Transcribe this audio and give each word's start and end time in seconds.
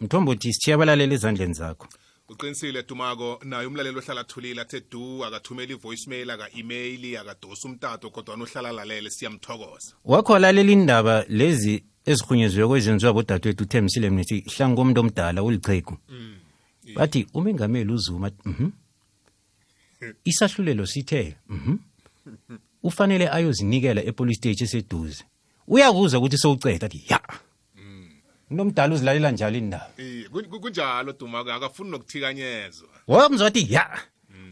mthombothi 0.00 0.52
sithiya 0.52 0.74
abalaleli 0.74 1.14
ezandleni 1.14 1.54
zakho. 1.54 1.88
Uqinisile 2.28 2.82
dumako? 2.82 3.40
Naye 3.44 3.66
umlaleli 3.66 3.98
ohlala 3.98 4.20
athulile 4.20 4.60
athe 4.60 4.80
du 4.90 5.24
akathumela 5.24 5.72
i-voicemail 5.72 6.30
aka-email 6.30 7.16
akadosa 7.16 7.68
umtato 7.68 8.10
kodwa 8.10 8.36
nohlala 8.36 8.72
lalele 8.72 9.10
siyamthokoza. 9.10 9.94
Wakho 10.04 10.32
walalela 10.32 10.72
indaba 10.72 11.24
lezi 11.28 11.84
ezirhunyeziwe 12.06 12.68
kwezenziwa 12.68 13.12
bodadewethu 13.12 13.64
uthembisile 13.64 14.10
mnithi 14.10 14.40
hlangu 14.40 14.76
komuntu 14.76 15.00
omdala 15.00 15.42
ulichegu 15.42 15.96
bathi 16.94 17.26
umengameli 17.34 17.92
uzuma. 17.92 18.30
Mhm. 18.44 18.70
Isahlulelo 20.30 20.86
sithe 20.86 21.36
mhm. 21.48 21.76
Ufanele 22.82 23.28
ayozinikela 23.28 24.02
epolice 24.02 24.38
stage 24.38 24.64
eseduze. 24.64 25.24
Uyakuza 25.68 26.18
ukuthi 26.18 26.38
sowuceda 26.38 26.88
ya. 27.08 27.20
Unomdala 28.50 28.94
uzilalela 28.94 29.30
njalo 29.30 29.56
indaba. 29.56 29.90
Kun- 30.32 30.48
kunjalo 30.60 31.12
dumako 31.12 31.52
akafuni 31.52 31.90
nokuthikanyezwa. 31.90 32.88
Wamzwa 33.06 33.44
wathi 33.44 33.72
ya 33.72 33.98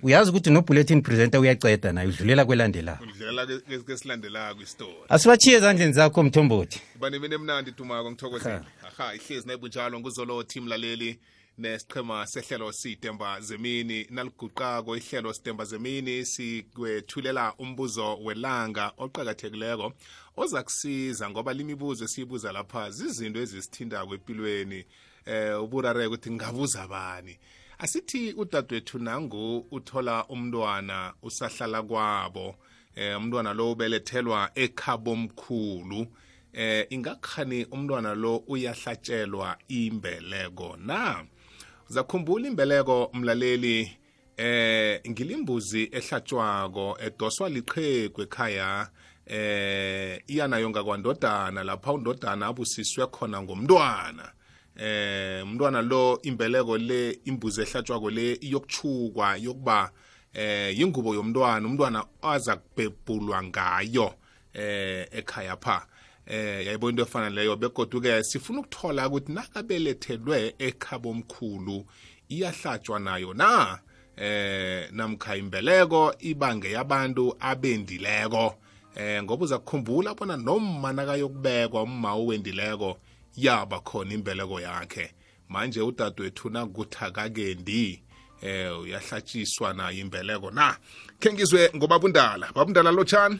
uyazi 0.02 0.30
ukuthi 0.30 0.50
no-bulletin 0.50 1.02
presenter 1.02 1.40
uyaceda 1.40 1.92
naye 1.92 2.08
udlulela 2.08 2.44
isitori. 4.62 5.06
Asibachiye 5.08 5.56
ezandleni 5.56 5.92
zakho 5.92 6.22
mthombothi. 6.22 6.80
Kuba 6.92 7.10
nemini 7.10 7.34
emnandi 7.34 7.70
dumako 7.70 8.10
ngithokozile. 8.10 8.60
Aha 8.88 9.14
ihlezi 9.14 9.46
nayibunjalo 9.46 10.00
nguzolothi 10.00 10.60
mlaleli 10.60 11.18
nesiqhema 11.58 12.26
sehlelo 12.26 12.72
sitemba 12.72 13.40
zemini 13.40 14.06
naliguqako 14.10 14.96
ihlelo 14.96 15.32
sitemba 15.32 15.64
zemini 15.64 16.26
sikwethulela 16.26 17.54
umbuzo 17.58 18.16
welanga 18.24 18.92
oqakathekileko 18.98 19.92
oza 20.36 20.62
kusiza 20.62 21.30
ngoba 21.30 21.52
limibuzo 21.52 22.04
esiyibuza 22.04 22.52
lapha 22.52 22.90
zizinto 22.90 23.40
ezisithindako 23.40 24.14
empilweni 24.14 24.84
eh 25.26 25.62
uburareke 25.62 26.06
ukuthi 26.06 26.30
ngabuza 26.30 26.88
bani? 26.88 27.38
Asithi 27.78 28.32
udadewethu 28.32 28.98
nangu 28.98 29.66
uthola 29.70 30.26
umntwana 30.26 31.14
usahlala 31.22 31.82
kwabo. 31.82 32.56
Eh 32.94 33.16
umntwana 33.18 33.54
lo 33.54 33.72
ubelethelwa 33.72 34.50
ekhabomkhulu 34.54 36.06
eh 36.52 36.86
ingakhani 36.90 37.64
umntwana 37.64 38.14
lo 38.14 38.36
uyahlatshelwa 38.36 39.58
imbeleko 39.68 40.76
na? 40.76 41.24
Zakhumbula 41.92 42.48
imbeleko 42.48 43.10
mlaleli 43.12 43.98
eh 44.36 45.00
ngilimbuzi 45.10 45.88
ehlatshwako 45.92 46.96
edoswa 47.06 47.48
liqhegu 47.48 48.22
ekhaya 48.22 48.88
eh 49.26 50.22
iyanayo 50.26 50.70
ngakwandodana 50.70 51.64
lapha 51.64 51.92
undodana 51.92 52.46
abusiswe 52.46 53.06
khona 53.06 53.42
ngomntwana. 53.42 54.32
Eh 54.76 55.44
umntwana 55.44 55.82
lo 55.82 56.18
imbeleko 56.22 56.78
le 56.78 57.18
imbuzi 57.24 57.60
ehlatshwako 57.60 58.10
le 58.10 58.34
iyokuchukwa 58.40 59.36
yokuba 59.36 59.92
eh 60.32 60.78
yingubo 60.78 61.14
yomntwana 61.14 61.68
umntwana 61.68 62.04
aza 62.22 62.56
kubhebhulwa 62.56 63.42
ngayo 63.42 64.14
eh 64.54 65.08
ekhaya 65.12 65.56
pha. 65.56 65.86
Eh 66.26 66.66
yayibona 66.66 66.90
into 66.90 67.02
efana 67.02 67.30
leyo 67.30 67.56
begoduke 67.56 68.22
sifuna 68.22 68.60
ukuthola 68.60 69.08
ukuthi 69.08 69.32
nakabelethelwe 69.32 70.54
ekhabomkhulu 70.58 71.86
iyahlatshwa 72.28 73.00
nayo 73.00 73.34
na? 73.34 73.78
Eh 74.16 74.88
namkha 74.92 75.36
imbeleko 75.36 76.14
ibange 76.20 76.70
yabantu 76.70 77.36
abendileko. 77.40 78.54
Eh 78.96 79.22
ngoba 79.22 79.44
uza 79.44 79.58
kukhumbula 79.58 80.14
bona 80.14 80.36
noma 80.36 80.92
nakayokubekwa 80.92 81.82
umma 81.82 82.12
owendileko 82.12 82.98
yaba 83.36 83.80
khona 83.80 84.14
imbeleko 84.14 84.60
yakhe. 84.60 85.14
Manje 85.48 85.80
udadewethu 85.80 86.50
nakuthi 86.50 86.98
akakendi 87.00 88.02
eh 88.42 88.80
uyahlatshiswa 88.80 89.74
nayo 89.74 89.98
imbeleko 89.98 90.50
na? 90.50 90.76
Khe 91.18 91.32
ngizwe 91.32 91.70
ngobabundala. 91.76 92.52
Babundala 92.54 92.90
lotshani 92.90 93.38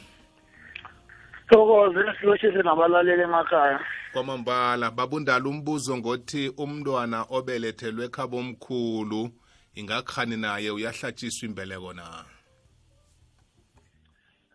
thokoze 1.49 1.99
siloshise 2.19 2.63
nabalaleli 2.63 3.21
emakhaya. 3.21 3.79
Kwamambala 4.13 4.91
babundala 4.91 5.49
umbuzo 5.49 5.97
ngothi 5.97 6.51
umntwana 6.57 7.25
obelethelwe 7.29 8.05
ekhabomkhulu 8.05 9.29
ingakhani 9.75 10.37
naye? 10.37 10.71
Uyahlatshiswa 10.71 11.49
imbeleko 11.49 11.93
na? 11.93 12.05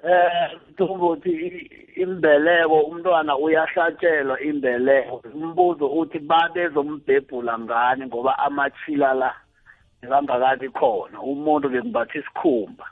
Eh 0.04 0.59
tumbuthi 0.77 1.32
imbeleko 1.97 2.81
umntwana 2.81 3.37
uyahlatshelwa 3.37 4.41
imbeleko. 4.41 5.22
Umbuzo 5.34 5.87
uthi 5.87 6.19
babezombhebhula 6.19 7.59
ngani? 7.59 8.06
Ngoba 8.06 8.38
amachila 8.38 9.15
la 9.15 9.34
ngangakathi 10.06 10.69
khona. 10.69 11.21
Umuntu 11.21 11.69
bekumbathi 11.69 12.19
isikhumba. 12.19 12.87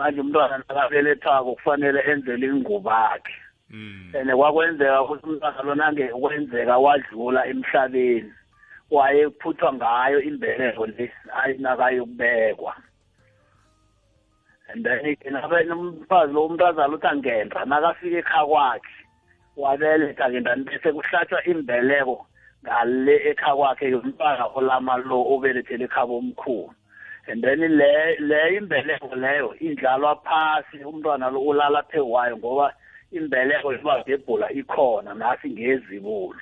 Manje 0.00 0.20
umntwana 0.20 0.58
nakabelethwako 0.58 1.54
kufanele 1.54 2.00
enzele 2.10 2.46
ingubo 2.46 2.90
yakhe 2.90 3.34
mm. 3.70 4.12
and 4.14 4.30
kwakwenzeka 4.32 5.02
ukuthi 5.02 5.26
umntwana 5.26 5.62
lona 5.62 5.92
kwenzeka 6.20 6.78
wadlula 6.78 7.46
emhlabeni 7.46 8.32
wayephuthwa 8.90 9.72
ngayo 9.74 10.18
imbeleko 10.22 10.86
le 10.86 11.12
ayinakayokubekwa 11.40 12.74
and 14.72 14.84
then 14.84 15.68
nomfazi 15.68 16.32
lo 16.32 16.46
umntazana 16.46 16.94
uthi 16.94 17.06
angenda 17.06 17.64
nakafika 17.64 18.18
ekhaya 18.18 18.46
kwakhe 18.46 18.96
wabeletha 19.56 20.30
kendani 20.30 20.64
bese 20.64 20.92
kuhlatshwa 20.92 21.44
imbeleko 21.44 22.26
ngale 22.64 23.14
ekhaya 23.30 23.56
kwakhe 23.56 23.90
yomntwana 23.90 24.44
olama 24.56 24.96
lo 24.96 25.18
obelethele 25.32 25.84
ekhaba 25.84 26.14
omkhulu 26.14 26.74
and 27.30 27.42
then 27.42 27.60
le 27.60 28.16
le 28.18 28.56
imbeleko 28.58 29.14
leyo 29.14 29.54
indlalwa 29.60 30.16
phasi 30.26 30.84
umntwana 30.84 31.30
lo 31.30 31.40
ulala 31.40 31.82
phe 31.82 32.00
wayo 32.00 32.36
ngoba 32.36 32.74
imbeleko 33.12 33.74
ibabhebhula 33.74 34.52
ikhona 34.52 35.14
nasi 35.14 35.50
ngezibulo 35.50 36.40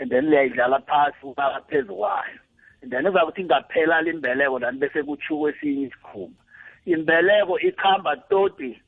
and 0.00 0.10
then 0.10 0.30
liyayidlala 0.30 0.80
phasi 0.86 1.26
ulala 1.26 1.60
phezu 1.68 1.96
kwayo. 1.96 2.38
And 2.82 2.90
then 2.90 3.04
kuzakuthi 3.04 3.40
ingaphela 3.40 4.02
limbeleko 4.02 4.58
lani 4.58 4.78
bese 4.78 5.02
kuchuka 5.02 5.50
esinye 5.50 5.86
isikhumba. 5.86 6.40
Imbeleko 6.86 7.60
ikhamba 7.60 8.16
toti 8.16 8.80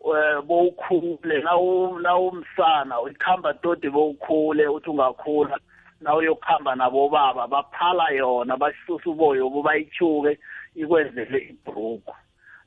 eh 0.00 0.40
bowukhule 0.46 1.42
nawu 1.42 1.98
nawumsana 1.98 2.94
ikhamba 3.10 3.54
toti 3.54 3.88
bowukhule 3.88 4.68
uthi 4.68 4.90
ungakhula 4.90 5.58
nawuyokuhamba 6.00 6.74
nabo 6.74 7.08
baba 7.08 7.46
baphala 7.46 8.10
yona 8.10 8.56
basusa 8.56 9.10
uboyo 9.10 9.48
bobayichuke 9.50 10.38
ikwenzele 10.74 11.38
ibhruku 11.38 12.14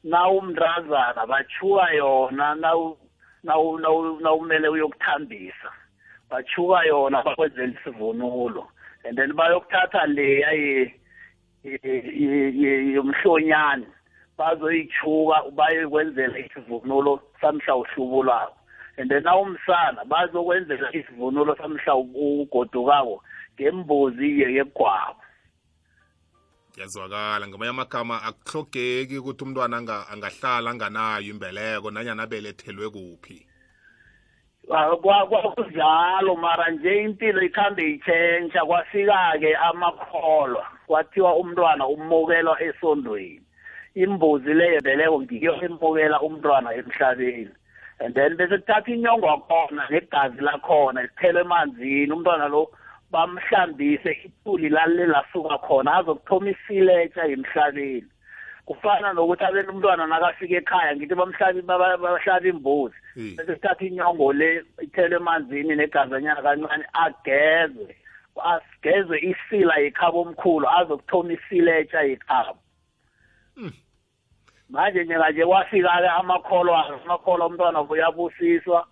nawumntazana 0.04 1.26
bachuka 1.26 1.92
yona 1.94 2.56
nawu 2.56 2.98
nawu 3.44 3.80
nawu 3.80 4.20
nawumele 4.20 4.68
uyokuthambisa. 4.68 5.72
Bachuka 6.30 6.84
yona 6.86 7.24
bakwenzela 7.24 7.74
isivunulo. 7.74 8.68
And 9.06 9.18
then 9.18 9.34
bayokuthatha 9.34 10.08
leya 10.08 10.52
ye 10.52 10.94
yomhlonyane 12.94 13.88
bazoyichuka 14.38 15.52
bayokwenzela 15.52 16.40
isivunulo 16.40 17.20
samhla 17.42 17.76
uhlubulako 17.76 18.56
and 18.98 19.10
then 19.10 19.24
nawumsana 19.24 20.06
bazokwenzela 20.06 20.94
isivunulo 20.96 21.56
samhla 21.56 21.96
ugodukako 21.96 23.24
ngembuzi 23.56 24.40
yegwabo. 24.42 25.22
Yazwakala 26.78 27.48
ngamanye 27.48 27.70
amagama 27.70 28.24
akuhlogeki 28.24 29.18
ukuthi 29.18 29.44
umntwana 29.44 29.78
anga- 29.78 30.08
angahlala 30.12 30.70
anganayo 30.72 31.22
imbeleko 31.30 31.92
nanyana 31.92 32.24
abelethelwe 32.24 32.90
kuphi. 32.90 33.46
Kwa- 34.68 34.98
kwa- 34.98 35.28
kwakunjalo 35.28 36.36
mara 36.36 36.72
nje 36.72 37.02
impilo 37.04 37.42
ikhambe 37.42 37.84
itshentsha 37.92 38.66
kwafika-ke 38.66 39.56
amakholwa 39.56 40.66
kwathiwa 40.88 41.36
umntwana 41.36 41.88
umukelwa 41.88 42.62
esondweni. 42.64 43.42
Imbuzi 43.96 44.54
leyo 44.54 44.82
beleko 44.82 45.22
ngiyo 45.22 45.54
emukela 45.66 46.22
umntwana 46.22 46.74
emhlabeni. 46.74 47.50
And 48.00 48.14
then 48.16 48.36
bese 48.38 48.58
kuthatha 48.58 48.92
inyongo 48.92 49.26
wakhona 49.28 49.90
negazi 49.90 50.42
lakhona 50.42 51.08
sithele 51.08 51.40
emanzini 51.42 52.12
umntwana 52.12 52.48
lo 52.48 52.72
bamhlambise 53.12 54.12
ithuli 54.26 54.70
lale 54.70 55.06
lasuka 55.06 55.58
khona 55.58 55.96
azokuthoma 55.98 56.50
isiletsha 56.50 57.28
emhlabeni. 57.28 58.04
Kufana 58.66 59.14
nokuthi 59.14 59.44
abena 59.46 59.72
umntwana 59.72 60.08
nakafika 60.08 60.56
ekhaya 60.58 60.96
ngithi 60.96 61.16
bamhlabi 61.16 61.62
baba- 61.62 61.98
bahlaba 61.98 62.48
imbuzi. 62.48 62.96
Mm. 63.16 63.36
bese 63.38 63.54
kuthatha 63.56 63.86
inyongo 63.86 64.34
le 64.34 64.64
ithele 64.82 65.16
emanzini 65.16 65.76
negazanyana 65.76 66.42
kancane 66.42 66.86
agezwe 66.94 67.96
agezwe 68.42 69.20
isila 69.22 69.76
yekhaba 69.78 70.18
omkhulu 70.20 70.66
azokuthoma 70.70 71.34
isiletsha 71.34 72.02
yekhaba. 72.02 72.58
Manje 74.74 75.04
njenganje 75.04 75.46
kwafika-ke 75.46 76.08
amakholwa 76.20 76.80
amakholwa 77.06 77.48
umntwana 77.48 77.82
uyabusiswa 77.82 78.86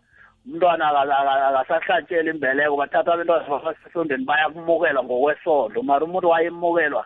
umntwana 0.46 0.88
aka- 0.90 1.18
aka- 1.18 1.60
akasahlatshela 1.60 2.30
imbeleko 2.32 2.78
bathatha 2.78 3.14
abentwana 3.14 3.50
babasesondweni 3.50 4.26
bayakumukela 4.26 5.04
ngokwesondo. 5.04 5.82
Mara 5.84 6.06
umuntu 6.06 6.30
wayemukelwa 6.30 7.06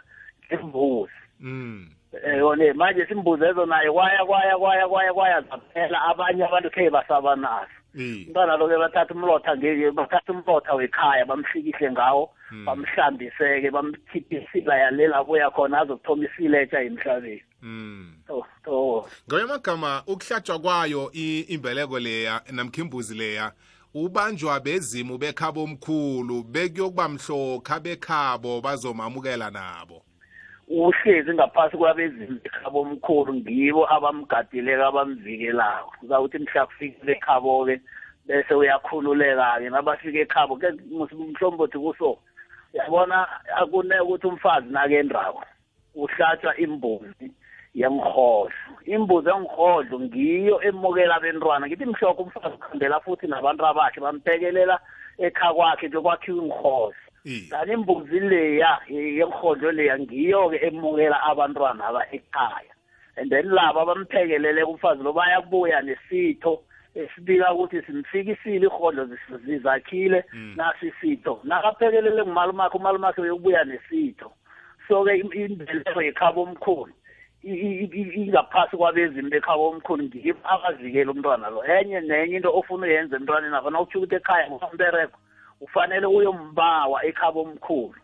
ngembuzi 0.52 1.12
mm. 1.40 1.88
Um 2.26 2.40
yone 2.40 2.74
manje 2.74 3.06
simbuzi 3.06 3.44
ezo 3.46 3.66
naye 3.66 3.92
kwaya 3.92 4.26
kwaya 4.26 4.58
kwaya 4.58 4.88
kwaya 4.88 5.14
kwaya 5.14 5.42
zaphela. 5.42 6.02
Abanye 6.12 6.44
abantu 6.46 6.70
khe 6.72 6.90
basaba 6.90 7.36
nazo 7.36 7.68
eh 7.68 7.85
umntwana 7.96 8.58
lo-ke 8.58 8.78
bathatha 8.78 9.14
umlotha 9.14 9.56
nge 9.58 9.92
bathatha 9.92 10.34
umlotha 10.34 10.74
wekhaya 10.76 11.26
bamhlikihle 11.26 11.92
ngawo 11.92 12.30
bamhlambise-ke 12.66 13.72
bamkhiphe 13.72 14.36
isila 14.48 14.78
yalela 14.78 15.18
abuya 15.18 15.50
khona 15.52 15.80
azokuthoma 15.82 16.26
isiletsha 16.26 16.82
emhlabeni. 16.82 17.42
Mm 17.62 18.14
To- 18.28 18.46
to 18.66 19.06
ngawe 19.28 19.42
amagama 19.44 20.04
ukuhlatshwa 20.08 20.60
kwayo 20.60 21.12
i- 21.14 21.46
imbeleko 21.50 22.00
leya 22.00 22.42
namkhimbuzi 22.52 23.16
leya 23.16 23.52
ubanjwa 23.94 24.60
bezimu 24.60 25.18
bekhabo 25.18 25.64
omkhulu 25.64 26.44
bekuyokuba 26.44 27.10
mhlokha 27.10 27.80
bekhabo 27.80 28.62
bazomamukela 28.62 29.52
nabo. 29.52 30.02
Uhlezi 30.68 31.34
ngaphasi 31.34 31.78
kwabezimu 31.78 32.40
ekhabo 32.44 32.82
omkhulu 32.82 33.34
ngibo 33.34 33.86
abamgadileko 33.96 34.86
abamvikelako 34.86 35.92
zawuthi 36.10 36.38
mhla 36.40 36.66
kufikile 36.66 37.12
ekhabo-ke 37.14 37.76
bese 38.26 38.54
uyakhululeka-ke 38.54 39.70
nabafika 39.70 40.20
ekhabo 40.26 40.58
ke 40.58 40.68
mhlombothi 40.90 41.78
kuso 41.78 42.18
yabona 42.74 43.28
akune 43.62 44.00
ukuthi 44.00 44.28
umfazi 44.28 44.68
nakendako 44.70 45.44
uhlatshwa 45.96 46.58
imbuzi 46.58 47.28
yengihodlo 47.76 48.50
imbuzi 48.86 49.30
yengihodlo 49.30 50.00
ngiyo 50.00 50.56
emukela 50.68 51.16
abentwana 51.16 51.68
ngithi 51.68 51.86
mhlokho 51.86 52.24
umfazi 52.24 52.56
ukhambela 52.56 53.00
futhi 53.00 53.28
nabantu 53.28 53.66
abakhe 53.66 54.00
bamphekelela 54.02 54.80
ekha 55.18 55.54
kwakhe 55.54 55.88
bekwakhiwa 55.94 56.42
ingihodlo 56.42 57.05
eh 57.26 57.50
kanti 57.50 57.74
imbuzi 57.74 58.20
leya 58.20 58.80
yengihodlo 58.90 59.72
leya 59.72 60.00
ngiyo-ke 60.00 60.58
emukela 60.68 61.18
abantwana 61.24 61.86
aba 61.88 62.06
ekhaya 62.12 62.72
and 63.18 63.30
then 63.32 63.48
laba 63.50 63.82
abamthekelele 63.82 64.64
umfazi 64.64 65.04
lo 65.04 65.14
bayabuya 65.14 65.82
nesitho 65.82 66.62
esibika 66.96 67.54
ukuthi 67.54 67.82
simfikisile 67.82 68.66
ihodlo 68.68 69.04
zis- 69.06 69.40
zizakhile 69.46 70.24
nasi 70.56 70.88
isitho 70.88 71.40
nakaphekelele 71.44 72.24
ngumalumakhe 72.24 72.78
umalumakhe 72.78 73.22
uyokubuya 73.22 73.64
nesitho. 73.64 74.32
So-ke 74.88 75.18
im- 75.18 75.34
imbeleko 75.34 76.02
yekhaba 76.02 76.42
omkhulu 76.42 76.94
i- 77.44 77.52
i- 77.52 77.90
i- 77.94 78.14
ingaphasi 78.22 78.78
kwabezimu 78.78 79.30
bekhaba 79.30 79.64
omkhulu 79.64 80.04
ngibo 80.04 80.40
abavikela 80.44 81.12
umntwana 81.12 81.50
lo. 81.50 81.66
Enye 81.66 82.00
nenye 82.02 82.36
into 82.38 82.54
ofuna 82.54 82.86
uyenze 82.88 83.16
emntwaneni 83.16 83.56
apha 83.56 83.70
nawutsho 83.70 83.98
ukuthi 84.00 84.16
ekhaya 84.16 84.50
ngombereko 84.52 85.18
ufanele 85.66 86.08
uyombawa 86.08 86.98
ekhaba 87.06 87.40
omkhulu. 87.42 88.00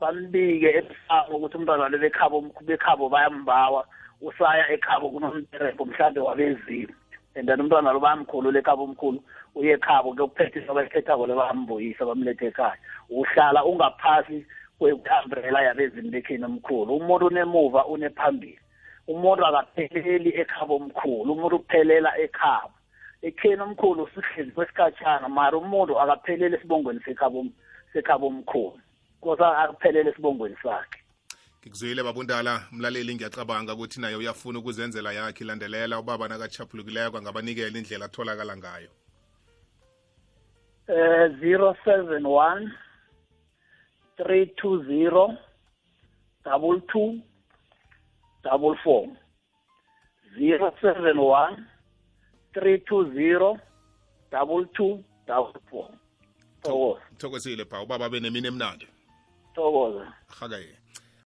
Bambike 0.00 0.68
ebusango 0.78 1.36
ukuthi 1.36 1.56
umntwana 1.56 1.88
lo 1.88 1.98
bekhabo 1.98 2.36
bekhabo 2.68 3.08
bayambawa 3.08 3.80
usaya 4.20 4.64
ekhabo 4.74 5.06
kunombereko 5.10 5.84
mhlambe 5.84 6.20
wabezimu 6.20 6.94
and 7.36 7.48
then 7.48 7.60
umntwana 7.60 7.92
lo 7.92 8.00
bayamkhulula 8.00 8.58
ekhabo 8.60 8.84
omkhulu 8.84 9.20
uye 9.54 9.72
ekhabo 9.76 10.12
kuyokuphethiswa 10.12 10.70
abayiphethako 10.72 11.26
le 11.26 11.34
bayambuyisa 11.34 12.04
bamlethe 12.04 12.46
ekhaya. 12.46 12.76
Uhlala 13.10 13.64
ungaphasi 13.64 14.44
kwe-umbrella 14.78 15.62
yabezimu 15.62 16.10
bekheni 16.10 16.44
omkhulu. 16.44 16.96
Umuntu 16.96 17.26
unemuva 17.26 17.86
unephambili. 17.86 18.58
Umuntu 19.08 19.46
akapheleli 19.46 20.30
ekhabo 20.40 20.76
omkhulu 20.76 21.32
umuntu 21.32 21.56
uphelela 21.56 22.10
ekhabo. 22.18 22.75
Ekheni 23.28 23.62
omkhulu 23.62 24.08
sihlezi 24.14 24.50
kwesikhatshana 24.50 25.28
mara 25.28 25.58
umuntu 25.58 26.00
akapheleli 26.00 26.56
esibongweni 26.56 27.00
sekhabo 27.92 28.26
omkhulu 28.26 28.78
kosa 29.20 29.58
akuphelele 29.58 30.10
esibongweni 30.10 30.56
sakhe. 30.62 31.00
Ngikuzwile 31.60 32.02
babundala. 32.02 32.62
Mlaleli 32.72 33.14
ngiyacabanga 33.14 33.74
ukuthi 33.74 34.00
naye 34.00 34.16
uyafuna 34.16 34.58
ukuzenzela 34.58 35.12
yakhe 35.12 35.44
ilandelela 35.44 35.98
ubaba 35.98 36.28
nakachaphulukileko 36.28 37.18
angabanikela 37.18 37.78
indlela 37.78 38.04
atholakala 38.04 38.56
ngayo. 38.56 38.90
Eh 40.88 41.28
071 41.42 42.70
320 44.18 45.36
double 46.44 46.80
two 46.92 47.20
double 48.44 48.76
four. 48.84 49.08
071 52.56 53.58
320 53.58 53.60
double 54.30 54.66
two 54.74 55.04
double 55.26 55.60
four. 55.70 55.88
Thokoza 56.62 57.00
thokozile 57.18 57.64
pha 57.64 57.82
ubaba 57.82 58.08
benemini 58.08 58.46
emnandi. 58.46 58.86
Thokoza 59.54 60.12
hakaye 60.40 60.78